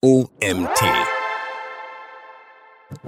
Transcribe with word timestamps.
OMT. 0.00 0.80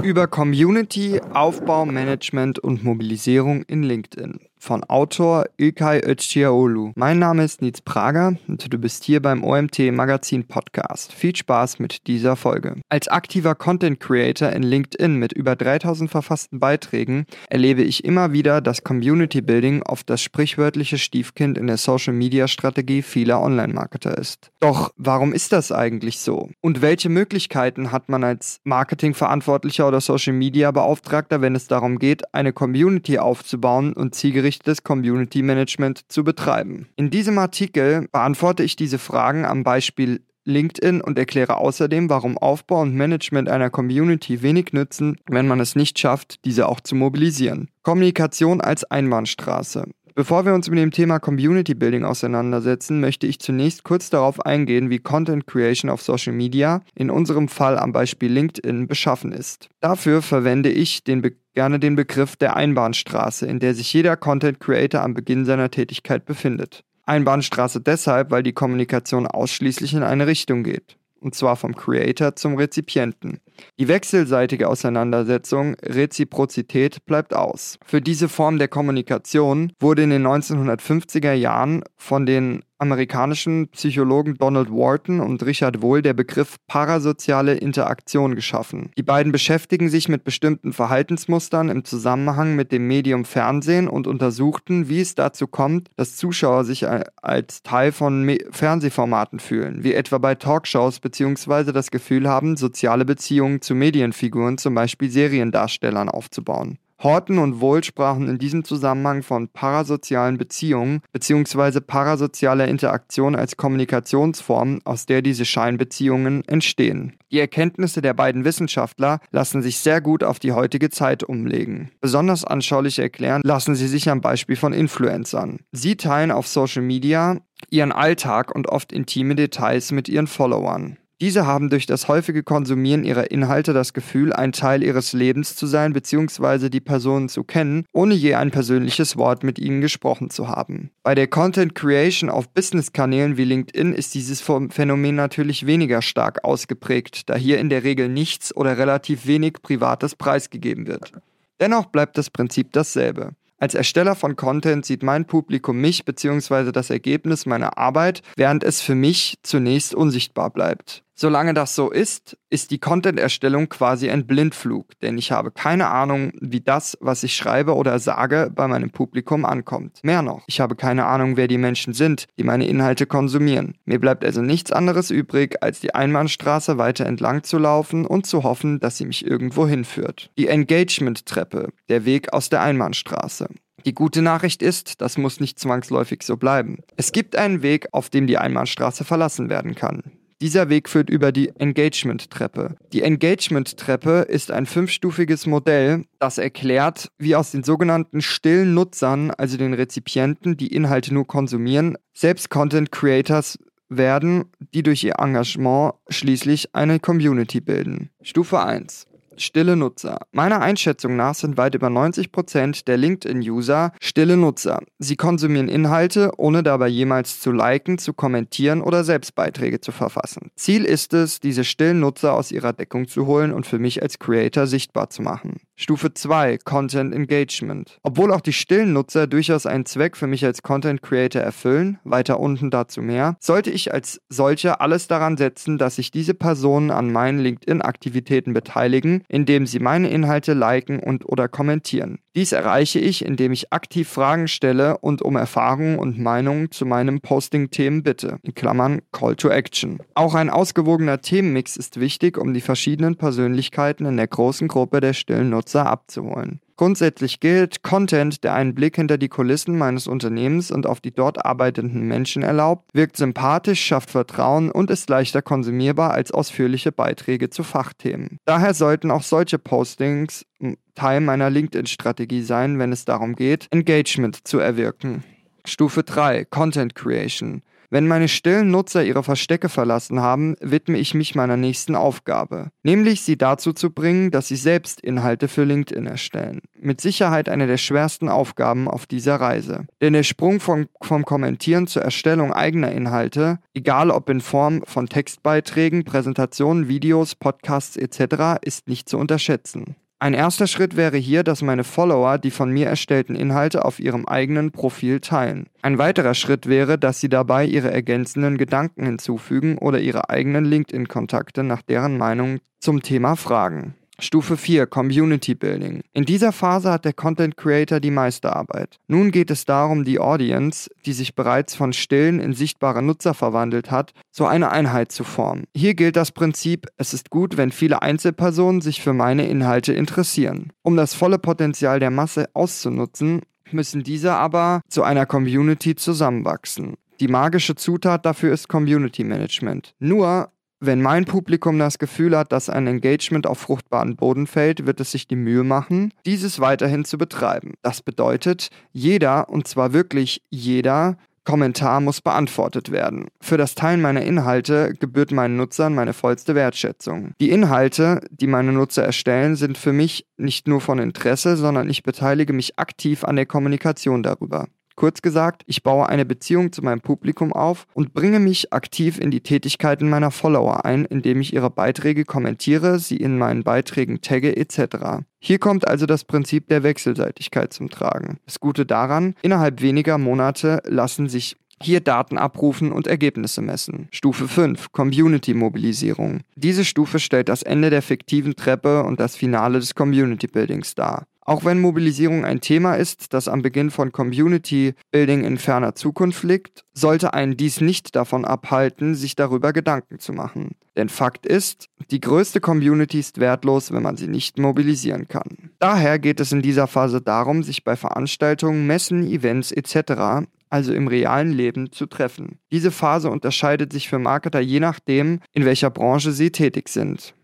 Über 0.03 0.27
Community, 0.27 1.21
Aufbau, 1.33 1.87
Management 1.87 2.59
und 2.59 2.83
Mobilisierung 2.83 3.63
in 3.69 3.85
LinkedIn 3.85 4.50
von 4.61 4.85
Autor 4.85 5.47
Ilkay 5.57 6.03
Özciaolu. 6.05 6.93
Mein 6.95 7.19
Name 7.19 7.45
ist 7.45 7.63
Nils 7.63 7.81
Prager 7.81 8.37
und 8.47 8.73
du 8.73 8.79
bist 8.79 9.05
hier 9.05 9.21
beim 9.23 9.43
OMT 9.43 9.91
Magazin 9.91 10.47
Podcast. 10.47 11.15
Viel 11.15 11.35
Spaß 11.35 11.79
mit 11.79 12.07
dieser 12.07 12.37
Folge. 12.37 12.77
Als 12.91 13.09
aktiver 13.09 13.55
Content 13.55 14.01
Creator 14.01 14.51
in 14.51 14.63
LinkedIn 14.63 15.17
mit 15.17 15.33
über 15.33 15.57
3000 15.57 16.11
verfassten 16.11 16.61
Beiträgen 16.61 17.25
erlebe 17.49 17.83
ich 17.83 18.05
immer 18.05 18.33
wieder, 18.33 18.61
dass 18.61 18.85
Community 18.85 19.41
Building 19.41 19.83
oft 19.83 20.11
das 20.11 20.21
sprichwörtliche 20.23 20.99
Stiefkind 20.99 21.57
in 21.57 21.67
der 21.67 21.79
Social 21.79 22.13
Media 22.13 22.47
Strategie 22.47 23.01
vieler 23.01 23.41
Online-Marketer 23.41 24.19
ist. 24.19 24.51
Doch 24.61 24.93
warum 24.97 25.33
ist 25.33 25.53
das 25.53 25.73
eigentlich 25.73 26.19
so? 26.19 26.51
Und 26.61 26.83
welche 26.83 27.09
Möglichkeiten 27.09 27.93
hat 27.93 28.11
man 28.11 28.25
als 28.25 28.61
Marketingverantwortlicher 28.65 29.89
oder 29.89 30.03
Social 30.03 30.35
Media 30.35 30.71
Beauftragter, 30.71 31.41
wenn 31.41 31.55
es 31.55 31.67
darum 31.67 31.99
geht, 31.99 32.35
eine 32.35 32.53
Community 32.53 33.19
aufzubauen 33.19 33.95
und 33.95 34.15
zielgerichtet 34.15 34.50
zielgerichtetes 34.51 34.83
Community 34.83 35.43
Management 35.43 36.01
zu 36.09 36.25
betreiben. 36.25 36.89
In 36.97 37.11
diesem 37.11 37.39
Artikel 37.39 38.09
beantworte 38.13 38.63
ich 38.63 38.77
diese 38.77 38.99
Fragen 38.99 39.45
am 39.45 39.63
Beispiel 39.63 40.21
LinkedIn 40.45 41.01
und 41.01 41.19
erkläre 41.19 41.59
außerdem, 41.59 42.09
warum 42.09 42.39
Aufbau 42.39 42.81
und 42.81 42.95
Management 42.95 43.49
einer 43.49 43.71
Community 43.71 44.43
wenig 44.43 44.73
nützen, 44.73 45.17
wenn 45.29 45.47
man 45.47 45.61
es 45.61 45.77
nicht 45.77 45.99
schafft, 45.99 46.45
diese 46.45 46.69
auch 46.69 46.81
zu 46.81 46.95
mobilisieren. 46.95 47.69
Kommunikation 47.83 48.61
als 48.61 48.85
Einbahnstraße. 48.85 49.85
Bevor 50.15 50.45
wir 50.45 50.55
uns 50.55 50.69
mit 50.69 50.79
dem 50.79 50.91
Thema 50.91 51.19
Community 51.19 51.75
Building 51.75 52.05
auseinandersetzen, 52.05 53.01
möchte 53.01 53.27
ich 53.27 53.39
zunächst 53.39 53.85
kurz 53.85 54.11
darauf 54.11 54.45
eingehen, 54.45 54.91
wie 54.91 54.99
Content 54.99 55.47
Creation 55.47 55.91
auf 55.91 56.03
Social 56.03 56.33
Media, 56.33 56.83
in 56.95 57.11
unserem 57.11 57.49
Fall 57.49 57.79
am 57.79 57.93
Beispiel 57.93 58.33
LinkedIn, 58.33 58.87
beschaffen 58.87 59.33
ist. 59.33 59.69
Dafür 59.81 60.23
verwende 60.23 60.71
ich 60.71 61.05
den 61.05 61.23
gerne 61.55 61.79
den 61.79 61.97
Begriff 61.97 62.37
der 62.37 62.57
Einbahnstraße, 62.57 63.47
in 63.47 63.59
der 63.59 63.75
sich 63.75 63.93
jeder 63.93 64.17
Content 64.17 64.61
Creator 64.61 65.03
am 65.03 65.15
Beginn 65.15 65.45
seiner 65.45 65.71
Tätigkeit 65.71 66.25
befindet. 66.25 66.85
Einbahnstraße 67.07 67.81
deshalb, 67.81 68.31
weil 68.31 68.43
die 68.43 68.53
Kommunikation 68.53 69.27
ausschließlich 69.27 69.95
in 69.95 70.03
eine 70.03 70.27
Richtung 70.27 70.63
geht 70.63 70.97
und 71.21 71.35
zwar 71.35 71.57
vom 71.57 71.75
Creator 71.77 72.35
zum 72.35 72.57
Rezipienten. 72.57 73.41
Die 73.79 73.89
wechselseitige 73.89 74.69
Auseinandersetzung, 74.69 75.75
Reziprozität 75.83 77.05
bleibt 77.07 77.35
aus. 77.35 77.79
Für 77.85 78.01
diese 78.01 78.29
Form 78.29 78.59
der 78.59 78.69
Kommunikation 78.69 79.73
wurde 79.81 80.03
in 80.03 80.11
den 80.11 80.27
1950er 80.27 81.33
Jahren 81.33 81.83
von 81.97 82.27
den 82.27 82.63
amerikanischen 82.81 83.69
Psychologen 83.69 84.37
Donald 84.39 84.71
Wharton 84.71 85.21
und 85.21 85.45
Richard 85.45 85.83
Wohl 85.83 86.01
der 86.01 86.15
Begriff 86.15 86.57
parasoziale 86.67 87.55
Interaktion 87.55 88.35
geschaffen. 88.35 88.91
Die 88.97 89.03
beiden 89.03 89.33
beschäftigen 89.33 89.91
sich 89.91 90.09
mit 90.09 90.25
bestimmten 90.25 90.73
Verhaltensmustern 90.73 91.69
im 91.69 91.85
Zusammenhang 91.85 92.57
mit 92.57 92.73
dem 92.73 92.87
Medium 92.87 93.27
Fernsehen 93.27 93.87
und 93.87 94.07
untersuchten, 94.07 94.89
wie 94.89 95.01
es 95.01 95.15
dazu 95.15 95.47
kommt, 95.47 95.91
dass 95.97 96.17
Zuschauer 96.17 96.65
sich 96.65 96.87
als 96.89 97.63
Teil 97.63 97.93
von 97.93 98.25
Me 98.25 98.39
Fernsehformaten 98.51 99.41
fühlen, 99.41 99.85
wie 99.85 99.93
etwa 99.93 100.17
bei 100.17 100.35
Talkshows 100.35 101.01
bzw. 101.01 101.73
das 101.73 101.91
Gefühl 101.91 102.29
haben, 102.29 102.57
soziale 102.57 103.05
Beziehungen 103.05 103.50
zu 103.59 103.75
Medienfiguren, 103.75 104.59
zum 104.59 104.75
Beispiel 104.75 105.11
Seriendarstellern, 105.11 106.09
aufzubauen. 106.09 106.79
Horton 107.03 107.39
und 107.39 107.61
Wohl 107.63 107.83
sprachen 107.83 108.29
in 108.29 108.39
diesem 108.39 108.63
Zusammenhang 108.63 109.23
von 109.23 109.49
parasozialen 109.49 110.37
Beziehungen 110.37 111.01
bzw. 111.13 111.81
parasozialer 111.81 112.69
Interaktion 112.69 113.35
als 113.35 113.57
Kommunikationsform, 113.57 114.81
aus 114.85 115.07
der 115.07 115.23
diese 115.23 115.47
Scheinbeziehungen 115.47 116.47
entstehen. 116.47 117.15
Die 117.31 117.41
Erkenntnisse 117.41 118.03
der 118.03 118.13
beiden 118.13 118.45
Wissenschaftler 118.45 119.21
lassen 119.31 119.63
sich 119.63 119.79
sehr 119.79 120.03
gut 120.03 120.23
auf 120.23 120.39
die 120.39 120.53
heutige 120.53 120.91
Zeit 120.91 121.25
umlegen. 121.25 121.91
Besonders 122.03 122.45
anschaulich 122.45 122.99
erklären 122.99 123.41
lassen 123.45 123.75
sie 123.75 123.89
sich 123.89 124.11
am 124.11 124.21
Beispiel 124.21 124.57
von 124.57 124.75
Influencern. 124.75 125.61
Sie 125.73 125.97
teilen 125.97 126.31
auf 126.31 126.49
Social 126.49 126.83
Media 126.83 127.39
ihren 127.71 127.93
Alltag 127.93 128.55
und 128.55 128.69
oft 128.69 128.93
intime 128.93 129.37
Details 129.37 129.91
mit 129.93 130.09
ihren 130.09 130.27
Followern. 130.27 130.99
Diese 131.21 131.47
haben 131.47 131.69
durch 131.69 131.85
das 131.85 132.09
häufige 132.09 132.43
Konsumieren 132.43 133.05
ihrer 133.05 133.31
Inhalte 133.31 133.75
das 133.75 133.93
Gefühl, 133.93 134.33
ein 134.33 134.53
Teil 134.53 134.83
ihres 134.83 135.13
Lebens 135.13 135.55
zu 135.55 135.67
sein 135.67 135.93
bzw. 135.93 136.71
die 136.71 136.81
Personen 136.81 137.29
zu 137.29 137.45
kennen, 137.45 137.85
ohne 137.93 138.15
je 138.15 138.37
ein 138.37 138.51
persönliches 138.51 139.19
Wort 139.19 139.45
mit 139.45 139.59
ihnen 139.59 139.83
gesprochen 139.83 140.31
zu 140.31 140.49
haben. 140.49 140.91
Bei 141.03 141.15
der 141.15 141.27
Content 141.27 141.75
Creation 141.75 142.31
auf 142.31 142.49
Business-Kanälen 142.49 143.37
wie 143.37 143.45
LinkedIn 143.45 143.93
ist 143.93 144.15
dieses 144.15 144.41
Phänomen 144.41 145.15
natürlich 145.15 145.67
weniger 145.67 146.01
stark 146.01 146.43
ausgeprägt, 146.43 147.29
da 147.29 147.37
hier 147.37 147.59
in 147.59 147.69
der 147.69 147.85
Regel 147.85 148.09
nichts 148.09 148.57
oder 148.57 148.79
relativ 148.79 149.27
wenig 149.27 149.61
Privates 149.61 150.17
preisgegeben 150.17 150.87
wird. 150.87 151.13
Dennoch 151.61 151.87
bleibt 151.87 152.17
das 152.17 152.31
Prinzip 152.31 152.73
dasselbe. 152.73 153.33
Als 153.59 153.75
Ersteller 153.75 154.15
von 154.15 154.37
Content 154.37 154.87
sieht 154.87 155.03
mein 155.03 155.27
Publikum 155.27 155.79
mich 155.83 156.07
bzw. 156.07 156.73
das 156.73 156.89
Ergebnis 156.89 157.45
meiner 157.45 157.77
Arbeit, 157.77 158.23
während 158.37 158.65
es 158.65 158.81
für 158.81 158.95
mich 158.95 159.37
zunächst 159.43 159.95
unsichtbar 159.95 160.49
bleibt. 160.49 161.05
Solange 161.23 161.53
das 161.53 161.75
so 161.75 161.91
ist, 161.91 162.39
ist 162.49 162.71
die 162.71 162.79
Content-Erstellung 162.79 163.69
quasi 163.69 164.09
ein 164.09 164.27
Blindflug, 164.27 164.99
denn 165.01 165.19
ich 165.19 165.33
habe 165.33 165.51
keine 165.51 165.91
Ahnung, 165.91 166.33
wie 166.41 166.63
das, 166.63 166.97
was 167.03 167.23
ich 167.25 167.37
schreibe 167.37 167.75
oder 167.75 167.99
sage, 167.99 168.51
bei 168.51 168.67
meinem 168.67 168.89
Publikum 168.89 169.45
ankommt. 169.45 170.01
Mehr 170.03 170.23
noch, 170.23 170.45
ich 170.47 170.61
habe 170.61 170.77
keine 170.77 171.05
Ahnung, 171.05 171.37
wer 171.37 171.47
die 171.47 171.59
Menschen 171.59 171.93
sind, 171.93 172.25
die 172.39 172.43
meine 172.43 172.67
Inhalte 172.67 173.05
konsumieren. 173.05 173.77
Mir 173.85 174.01
bleibt 174.01 174.25
also 174.25 174.41
nichts 174.41 174.73
anderes 174.73 175.11
übrig, 175.11 175.63
als 175.63 175.81
die 175.81 175.95
Einbahnstraße 175.95 176.79
weiter 176.79 177.05
entlang 177.05 177.43
zu 177.43 177.59
laufen 177.59 178.07
und 178.07 178.25
zu 178.25 178.43
hoffen, 178.43 178.81
dass 178.81 178.97
sie 178.97 179.05
mich 179.05 179.27
irgendwo 179.27 179.69
hinführt. 179.69 180.31
Die 180.39 180.49
Engagement-Treppe, 180.49 181.69
der 181.91 182.07
Weg 182.07 182.33
aus 182.33 182.49
der 182.49 182.63
Einbahnstraße. 182.63 183.49
Die 183.85 183.95
gute 183.95 184.23
Nachricht 184.23 184.63
ist, 184.63 185.03
das 185.03 185.19
muss 185.19 185.39
nicht 185.39 185.59
zwangsläufig 185.59 186.23
so 186.23 186.39
bleiben. 186.39 186.79
Es 186.97 187.13
gibt 187.13 187.37
einen 187.37 187.61
Weg, 187.61 187.89
auf 187.93 188.09
dem 188.09 188.27
die 188.27 188.39
Einbahnstraße 188.39 189.05
verlassen 189.05 189.51
werden 189.51 189.75
kann. 189.75 190.03
Dieser 190.41 190.71
Weg 190.71 190.89
führt 190.89 191.11
über 191.11 191.33
die 191.33 191.55
Engagement-Treppe. 191.57 192.77
Die 192.95 193.03
Engagement-Treppe 193.03 194.27
ist 194.29 194.51
ein 194.51 194.65
fünfstufiges 194.65 195.47
Modell, 195.47 196.05
das 196.19 196.39
erklärt, 196.39 197.11
wie 197.19 197.37
aus 197.37 197.51
den 197.51 197.63
sogenannten 197.63 198.23
stillen 198.23 198.73
Nutzern, 198.73 199.31
also 199.33 199.59
den 199.59 199.75
Rezipienten, 199.75 200.57
die 200.57 200.75
Inhalte 200.75 201.13
nur 201.13 201.27
konsumieren, 201.27 201.99
selbst 202.15 202.49
Content 202.49 202.91
Creators 202.91 203.59
werden, 203.91 204.45
die 204.73 204.83
durch 204.83 205.05
ihr 205.05 205.17
Engagement 205.19 205.95
schließlich 206.09 206.75
eine 206.75 207.01
Community 207.01 207.61
bilden. 207.61 208.11
Stufe 208.23 208.61
1 208.61 209.10
stille 209.43 209.77
Nutzer. 209.77 210.19
Meiner 210.33 210.61
Einschätzung 210.61 211.17
nach 211.17 211.35
sind 211.35 211.57
weit 211.57 211.75
über 211.75 211.89
90% 211.89 212.85
der 212.85 212.97
LinkedIn-User 212.97 213.93
stille 214.01 214.37
Nutzer. 214.37 214.81
Sie 214.99 215.17
konsumieren 215.17 215.69
Inhalte, 215.69 216.33
ohne 216.37 216.63
dabei 216.63 216.89
jemals 216.89 217.41
zu 217.41 217.53
liken, 217.53 217.99
zu 217.99 218.13
kommentieren 218.13 218.83
oder 218.83 219.05
selbst 219.05 219.35
Beiträge 219.35 219.81
zu 219.81 219.93
verfassen. 219.93 220.51
Ziel 220.57 220.85
ist 220.85 221.15
es, 221.15 221.41
diese 221.41 221.65
stillen 221.65 222.01
Nutzer 222.01 222.35
aus 222.35 222.53
ihrer 222.53 222.73
Deckung 222.73 223.09
zu 223.09 223.27
holen 223.27 223.53
und 223.53 223.67
für 223.67 223.79
mich 223.79 224.03
als 224.03 224.19
Creator 224.19 224.67
sichtbar 224.67 225.11
zu 225.11 225.23
machen. 225.23 225.61
Stufe 225.77 226.13
2 226.13 226.59
Content 226.59 227.15
Engagement. 227.15 227.99
Obwohl 228.03 228.35
auch 228.35 228.43
die 228.43 228.53
stillen 228.53 228.93
Nutzer 228.93 229.27
durchaus 229.27 229.65
einen 229.65 229.87
Zweck 229.87 230.15
für 230.15 230.27
mich 230.27 230.45
als 230.45 230.63
Content 230.63 231.01
Creator 231.01 231.41
erfüllen, 231.41 231.99
weiter 232.05 232.39
unten 232.39 232.71
dazu 232.71 233.01
mehr, 233.01 233.37
sollte 233.41 233.71
ich 233.71 233.95
als 233.95 234.21
solcher 234.29 234.83
alles 234.83 235.09
daran 235.09 235.39
setzen, 235.39 235.79
dass 235.79 235.97
sich 235.97 236.11
diese 236.11 236.35
Personen 236.35 236.91
an 236.91 237.11
meinen 237.11 237.39
LinkedIn-Aktivitäten 237.39 238.53
beteiligen, 238.53 239.25
indem 239.31 239.67
sie 239.67 239.79
meine 239.79 240.11
Inhalte 240.11 240.55
liken 240.55 240.99
und 240.99 241.25
oder 241.25 241.49
kommentieren. 241.49 242.19
Dies 242.37 242.53
erreiche 242.53 243.01
ich, 243.01 243.25
indem 243.25 243.51
ich 243.51 243.73
aktiv 243.73 244.09
Fragen 244.09 244.47
stelle 244.47 244.99
und 244.99 245.21
um 245.21 245.35
Erfahrungen 245.35 245.99
und 245.99 246.17
Meinungen 246.21 246.71
zu 246.71 246.87
meinem 246.87 247.21
Posting-Themen 247.21 248.05
bitte. 248.05 248.39
In 248.43 248.55
Klammern 248.55 249.03
Call 249.11 249.35
to 249.35 249.49
Action. 249.49 249.99
Auch 250.15 250.35
ein 250.35 250.49
ausgewogener 250.49 251.21
Themenmix 251.23 251.77
ist 251.77 251.99
wichtig, 251.99 252.39
um 252.39 252.55
die 252.55 252.61
verschiedenen 252.61 253.17
Persönlichkeiten 253.17 254.07
in 254.07 254.17
der 254.17 254.29
großen 254.29 254.69
Gruppe 254.69 255.01
der 255.01 255.13
stillen 255.13 255.51
Nutzer 255.51 255.87
abzuholen. 255.87 256.61
Grundsätzlich 256.77 257.41
gilt, 257.41 257.83
Content, 257.83 258.43
der 258.43 258.55
einen 258.55 258.75
Blick 258.75 258.97
hinter 258.97 259.19
die 259.19 259.29
Kulissen 259.29 259.77
meines 259.77 260.07
Unternehmens 260.07 260.71
und 260.71 260.87
auf 260.87 261.01
die 261.01 261.13
dort 261.13 261.45
arbeitenden 261.45 262.09
Menschen 262.09 262.43
erlaubt, 262.43 262.95
wirkt 262.95 263.19
sympathisch, 263.19 263.85
schafft 263.85 264.11
Vertrauen 264.11 264.71
und 264.71 264.91
ist 264.91 265.11
leichter 265.11 265.43
konsumierbar 265.43 266.13
als 266.13 266.31
ausführliche 266.31 266.91
Beiträge 266.91 267.51
zu 267.51 267.65
Fachthemen. 267.65 268.39
Daher 268.47 268.73
sollten 268.73 269.11
auch 269.11 269.25
solche 269.25 269.59
Postings 269.59 270.47
Teil 270.95 271.21
meiner 271.21 271.51
LinkedIn-Strategie 271.51 272.43
sein, 272.43 272.79
wenn 272.79 272.93
es 272.93 273.05
darum 273.05 273.35
geht, 273.35 273.67
Engagement 273.71 274.47
zu 274.47 274.59
erwirken. 274.59 275.25
Stufe 275.65 276.03
3 276.03 276.45
Content 276.47 276.95
Creation. 276.95 277.63
Wenn 277.93 278.07
meine 278.07 278.29
stillen 278.29 278.71
Nutzer 278.71 279.03
ihre 279.03 279.25
Verstecke 279.25 279.69
verlassen 279.69 280.21
haben, 280.21 280.55
widme 280.61 280.97
ich 280.97 281.13
mich 281.13 281.35
meiner 281.35 281.57
nächsten 281.57 281.97
Aufgabe, 281.97 282.71
nämlich 282.85 283.23
sie 283.23 283.37
dazu 283.37 283.73
zu 283.73 283.91
bringen, 283.91 284.31
dass 284.31 284.47
sie 284.47 284.57
selbst 284.57 285.01
Inhalte 285.01 285.49
für 285.49 285.65
LinkedIn 285.65 286.07
erstellen. 286.07 286.61
Mit 286.79 287.01
Sicherheit 287.01 287.49
eine 287.49 287.67
der 287.67 287.79
schwersten 287.79 288.29
Aufgaben 288.29 288.87
auf 288.87 289.07
dieser 289.07 289.37
Reise. 289.41 289.87
Denn 290.01 290.13
der 290.13 290.23
Sprung 290.23 290.61
vom, 290.61 290.87
vom 291.03 291.25
Kommentieren 291.25 291.89
zur 291.89 292.03
Erstellung 292.03 292.53
eigener 292.53 292.93
Inhalte, 292.93 293.59
egal 293.75 294.13
ob 294.13 294.31
in 294.31 294.41
Form 294.41 294.83
von 294.87 295.09
Textbeiträgen, 295.09 296.05
Präsentationen, 296.05 296.87
Videos, 296.87 297.35
Podcasts 297.35 297.97
etc., 297.97 298.63
ist 298.63 298.87
nicht 298.87 299.09
zu 299.09 299.19
unterschätzen. 299.19 299.97
Ein 300.23 300.35
erster 300.35 300.67
Schritt 300.67 300.99
wäre 300.99 301.17
hier, 301.17 301.43
dass 301.43 301.63
meine 301.63 301.83
Follower 301.83 302.37
die 302.37 302.51
von 302.51 302.71
mir 302.71 302.87
erstellten 302.87 303.35
Inhalte 303.35 303.87
auf 303.87 303.99
ihrem 303.99 304.29
eigenen 304.29 304.71
Profil 304.71 305.21
teilen. 305.21 305.67
Ein 305.81 305.97
weiterer 305.97 306.35
Schritt 306.35 306.67
wäre, 306.67 306.99
dass 306.99 307.21
sie 307.21 307.31
dabei 307.31 307.65
ihre 307.65 307.91
ergänzenden 307.91 308.59
Gedanken 308.59 309.07
hinzufügen 309.07 309.79
oder 309.79 309.99
ihre 309.99 310.29
eigenen 310.29 310.67
LinkedIn-Kontakte 310.67 311.63
nach 311.63 311.81
deren 311.81 312.19
Meinung 312.19 312.59
zum 312.81 313.01
Thema 313.01 313.35
fragen. 313.35 313.95
Stufe 314.21 314.57
4 314.57 314.87
Community 314.87 315.55
Building. 315.55 316.03
In 316.13 316.25
dieser 316.25 316.53
Phase 316.53 316.91
hat 316.91 317.05
der 317.05 317.13
Content 317.13 317.57
Creator 317.57 318.01
die 318.01 318.11
Meisterarbeit. 318.11 318.99
Nun 319.09 319.31
geht 319.31 319.51
es 319.51 319.65
darum, 319.65 320.05
die 320.05 320.19
Audience, 320.19 320.91
die 321.07 321.13
sich 321.13 321.35
bereits 321.35 321.75
von 321.75 321.93
stillen 321.93 322.41
in 322.41 322.53
sichtbare 322.53 323.03
Nutzer 323.03 323.35
verwandelt 323.35 323.91
hat, 323.91 324.13
so 324.31 324.47
eine 324.47 324.71
Einheit 324.71 325.13
zu 325.13 325.25
formen. 325.25 325.65
Hier 325.75 325.95
gilt 325.95 326.17
das 326.17 326.33
Prinzip, 326.33 326.87
es 326.97 327.15
ist 327.15 327.31
gut, 327.31 327.57
wenn 327.57 327.73
viele 327.73 328.03
Einzelpersonen 328.03 328.81
sich 328.81 329.03
für 329.03 329.13
meine 329.13 329.49
Inhalte 329.49 329.93
interessieren. 329.93 330.73
Um 330.83 330.97
das 330.97 331.15
volle 331.15 331.39
Potenzial 331.39 332.01
der 332.01 332.11
Masse 332.11 332.49
auszunutzen, 332.55 333.43
müssen 333.73 334.03
diese 334.03 334.33
aber 334.33 334.83
zu 334.89 335.03
einer 335.03 335.27
Community 335.27 335.95
zusammenwachsen. 335.95 336.95
Die 337.21 337.29
magische 337.29 337.75
Zutat 337.75 338.25
dafür 338.25 338.53
ist 338.53 338.69
Community 338.69 339.25
Management. 339.25 339.95
Nur 339.99 340.51
wenn 340.81 341.03
mein 341.03 341.27
Publikum 341.27 341.79
das 341.79 341.99
Gefühl 341.99 342.37
hat, 342.37 342.53
dass 342.53 342.71
ein 342.71 342.87
Engagement 342.87 343.47
auf 343.47 343.59
fruchtbaren 343.59 344.17
Boden 344.17 344.47
fällt, 344.47 344.87
wird 344.87 345.01
es 345.01 345.13
sich 345.13 345.29
die 345.29 345.37
Mühe 345.37 345.63
machen, 345.63 346.13
dieses 346.25 346.59
weiterhin 346.59 347.05
zu 347.05 347.19
betreiben. 347.19 347.75
Das 347.83 348.03
bedeutet, 348.03 348.71
jeder, 348.93 349.51
und 349.51 349.69
zwar 349.69 349.93
wirklich 349.93 350.43
jeder, 350.51 351.17
Kommentar 351.45 352.01
muss 352.01 352.21
beantwortet 352.21 352.93
werden. 352.93 353.27
Für 353.41 353.57
das 353.57 353.75
Teilen 353.75 354.01
meiner 354.01 354.23
Inhalte 354.23 354.95
gebührt 354.99 355.33
meinen 355.33 355.57
Nutzern 355.57 355.95
meine 355.95 356.13
vollste 356.13 356.55
Wertschätzung. 356.55 357.33
Die 357.41 357.51
Inhalte, 357.51 358.21
die 358.31 358.47
meine 358.47 358.73
Nutzer 358.73 359.03
erstellen, 359.03 359.57
sind 359.57 359.79
für 359.79 359.93
mich 359.93 360.27
nicht 360.37 360.69
nur 360.69 360.81
von 360.81 360.99
Interesse, 360.99 361.57
sondern 361.57 361.89
ich 361.89 362.03
beteilige 362.03 362.53
mich 362.53 362.79
aktiv 362.79 363.25
an 363.25 363.37
der 363.37 363.47
Kommunikation 363.47 364.23
darüber. 364.23 364.67
Kurz 365.01 365.23
gesagt, 365.23 365.63
ich 365.65 365.83
baue 365.83 366.11
eine 366.11 366.27
Beziehung 366.27 366.73
zu 366.73 366.83
meinem 366.83 367.01
Publikum 367.01 367.55
auf 367.55 367.87
und 367.95 368.13
bringe 368.13 368.39
mich 368.39 368.71
aktiv 368.75 369.19
in 369.19 369.31
die 369.31 369.41
Tätigkeiten 369.41 370.11
meiner 370.11 370.31
Follower 370.31 370.85
ein, 370.85 371.07
indem 371.07 371.41
ich 371.41 371.55
ihre 371.55 371.71
Beiträge 371.71 372.27
kommentiere, 372.27 372.99
sie 372.99 373.17
in 373.17 373.39
meinen 373.39 373.63
Beiträgen 373.63 374.21
tagge 374.21 374.55
etc. 374.59 375.25
Hier 375.39 375.59
kommt 375.59 375.89
also 375.89 376.05
das 376.05 376.25
Prinzip 376.25 376.69
der 376.69 376.83
Wechselseitigkeit 376.83 377.73
zum 377.73 377.89
Tragen. 377.89 378.41
Das 378.45 378.61
Gute 378.61 378.85
daran, 378.85 379.37
innerhalb 379.41 379.81
weniger 379.81 380.19
Monate 380.19 380.83
lassen 380.85 381.31
sich 381.31 381.57
hier 381.83 382.01
Daten 382.01 382.37
abrufen 382.37 382.93
und 382.93 383.07
Ergebnisse 383.07 383.63
messen. 383.63 384.09
Stufe 384.11 384.49
5. 384.49 384.93
Community-Mobilisierung. 384.93 386.41
Diese 386.57 386.85
Stufe 386.85 387.21
stellt 387.21 387.49
das 387.49 387.63
Ende 387.63 387.89
der 387.89 388.03
fiktiven 388.03 388.55
Treppe 388.55 389.05
und 389.05 389.19
das 389.19 389.35
Finale 389.35 389.79
des 389.79 389.95
Community-Buildings 389.95 390.95
dar. 390.95 391.25
Auch 391.43 391.65
wenn 391.65 391.81
Mobilisierung 391.81 392.45
ein 392.45 392.61
Thema 392.61 392.95
ist, 392.95 393.33
das 393.33 393.49
am 393.49 393.63
Beginn 393.63 393.91
von 393.91 394.13
Community 394.13 394.95
Building 395.11 395.45
in 395.45 395.59
ferner 395.59 395.95
Zukunft 395.95 396.43
liegt, 396.45 396.85
sollte 396.93 397.35
einen 397.35 397.57
dies 397.57 397.81
nicht 397.81 398.15
davon 398.15 398.45
abhalten, 398.45 399.15
sich 399.15 399.37
darüber 399.37 399.73
Gedanken 399.73 400.19
zu 400.19 400.33
machen. 400.33 400.77
Denn 400.97 401.09
Fakt 401.09 401.47
ist, 401.47 401.87
die 402.11 402.21
größte 402.21 402.61
Community 402.61 403.19
ist 403.19 403.41
wertlos, 403.41 403.91
wenn 403.93 404.03
man 404.03 404.17
sie 404.17 404.29
nicht 404.29 404.59
mobilisieren 404.59 405.29
kann. 405.29 405.71
Daher 405.79 406.19
geht 406.19 406.41
es 406.41 406.53
in 406.53 406.63
dieser 406.63 406.87
Phase 406.87 407.23
darum, 407.23 407.63
sich 407.63 407.85
bei 407.85 407.97
Veranstaltungen, 407.97 408.87
Messen, 408.87 409.27
Events 409.27 409.73
etc 409.73 410.47
also 410.71 410.95
im 410.95 411.09
realen 411.09 411.53
Leben, 411.53 411.93
zu 411.93 412.07
treffen. 412.07 412.59
Diese 412.71 412.93
Phase 412.93 413.29
unterscheidet 413.29 413.93
sich 413.93 414.09
für 414.09 414.19
Marketer 414.19 414.61
je 414.61 414.81
nachdem, 414.81 415.41
in 415.53 415.65
welcher 415.65 415.91
Branche 415.91 416.33
sie 416.33 416.53
tätig 416.53 416.89
sind. 416.89 417.35